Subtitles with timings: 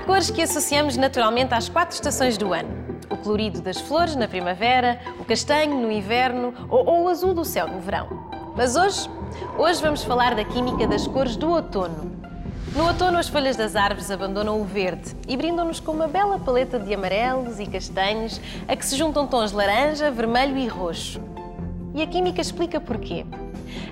[0.00, 2.70] Há cores que associamos naturalmente às quatro estações do ano.
[3.10, 7.44] O colorido das flores na primavera, o castanho no inverno ou, ou o azul do
[7.44, 8.08] céu no verão.
[8.56, 9.10] Mas hoje,
[9.58, 12.18] hoje vamos falar da química das cores do outono.
[12.74, 16.78] No outono, as folhas das árvores abandonam o verde e brindam-nos com uma bela paleta
[16.78, 21.20] de amarelos e castanhos, a que se juntam tons laranja, vermelho e roxo.
[21.94, 23.26] E a química explica porquê.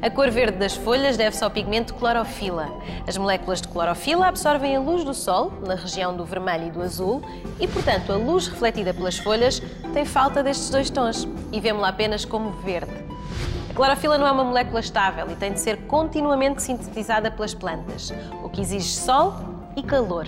[0.00, 2.68] A cor verde das folhas deve-se ao pigmento clorofila.
[3.06, 6.82] As moléculas de clorofila absorvem a luz do sol, na região do vermelho e do
[6.82, 7.22] azul,
[7.58, 9.60] e, portanto, a luz refletida pelas folhas
[9.92, 12.92] tem falta destes dois tons e vemos-la apenas como verde.
[13.70, 18.12] A clorofila não é uma molécula estável e tem de ser continuamente sintetizada pelas plantas,
[18.42, 19.34] o que exige sol
[19.76, 20.26] e calor.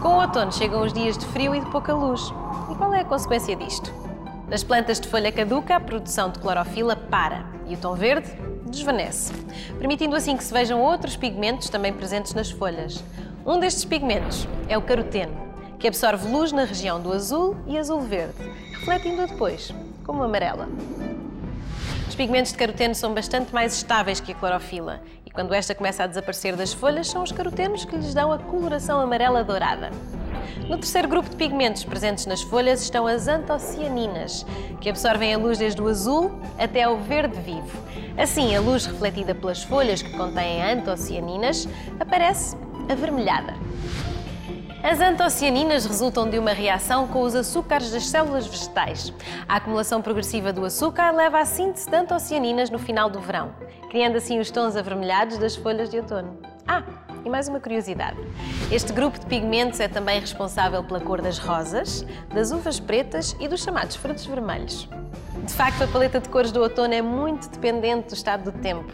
[0.00, 2.32] Com o outono chegam os dias de frio e de pouca luz.
[2.70, 3.92] E qual é a consequência disto?
[4.48, 8.28] Nas plantas de folha caduca, a produção de clorofila para e o tom verde
[8.66, 9.32] desvanece,
[9.78, 13.02] permitindo assim que se vejam outros pigmentos também presentes nas folhas.
[13.46, 15.32] Um destes pigmentos é o caroteno,
[15.78, 18.34] que absorve luz na região do azul e azul-verde,
[18.72, 19.72] refletindo-a depois
[20.04, 20.68] como amarela.
[22.08, 26.02] Os pigmentos de caroteno são bastante mais estáveis que a clorofila e quando esta começa
[26.02, 29.90] a desaparecer das folhas, são os carotenos que lhes dão a coloração amarela dourada.
[30.68, 34.46] No terceiro grupo de pigmentos presentes nas folhas estão as antocianinas,
[34.80, 37.78] que absorvem a luz desde o azul até ao verde vivo.
[38.16, 42.56] Assim, a luz refletida pelas folhas que contêm antocianinas aparece
[42.88, 43.54] avermelhada.
[44.82, 49.12] As antocianinas resultam de uma reação com os açúcares das células vegetais.
[49.46, 53.52] A acumulação progressiva do açúcar leva à síntese de antocianinas no final do verão,
[53.90, 56.38] criando assim os tons avermelhados das folhas de outono.
[56.66, 56.82] Ah,
[57.24, 58.18] e mais uma curiosidade:
[58.70, 63.48] este grupo de pigmentos é também responsável pela cor das rosas, das uvas pretas e
[63.48, 64.88] dos chamados frutos vermelhos.
[65.44, 68.92] De facto, a paleta de cores do outono é muito dependente do estado do tempo.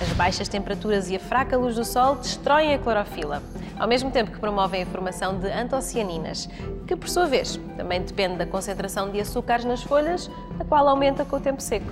[0.00, 3.42] As baixas temperaturas e a fraca luz do sol destroem a clorofila,
[3.78, 6.48] ao mesmo tempo que promovem a formação de antocianinas,
[6.86, 10.28] que por sua vez também depende da concentração de açúcares nas folhas,
[10.58, 11.86] a qual aumenta com o tempo seco.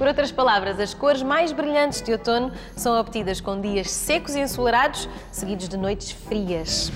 [0.00, 4.40] Por outras palavras, as cores mais brilhantes de outono são obtidas com dias secos e
[4.40, 6.90] ensolarados, seguidos de noites frias.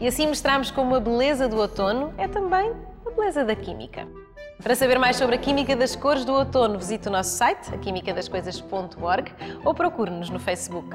[0.00, 2.72] E assim mostramos como a beleza do outono é também
[3.04, 4.08] a beleza da química.
[4.62, 9.30] Para saber mais sobre a química das cores do outono, visite o nosso site, aquimicadascoisas.org
[9.62, 10.88] ou procure-nos no Facebook.